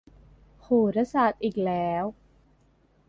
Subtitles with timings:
[0.61, 2.03] โหราศาสตร์อีกแล้ว